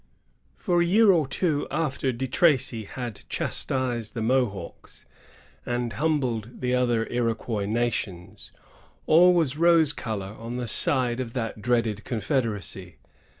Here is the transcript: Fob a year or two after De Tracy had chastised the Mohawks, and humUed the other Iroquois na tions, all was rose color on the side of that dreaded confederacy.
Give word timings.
Fob 0.57 0.79
a 0.79 0.83
year 0.85 1.11
or 1.11 1.27
two 1.27 1.67
after 1.69 2.11
De 2.11 2.25
Tracy 2.25 2.85
had 2.85 3.21
chastised 3.29 4.15
the 4.15 4.21
Mohawks, 4.23 5.05
and 5.63 5.91
humUed 5.93 6.59
the 6.59 6.73
other 6.73 7.05
Iroquois 7.05 7.67
na 7.67 7.87
tions, 7.91 8.51
all 9.05 9.35
was 9.35 9.57
rose 9.57 9.93
color 9.93 10.35
on 10.39 10.57
the 10.57 10.67
side 10.67 11.19
of 11.19 11.33
that 11.33 11.61
dreaded 11.61 12.03
confederacy. 12.03 12.97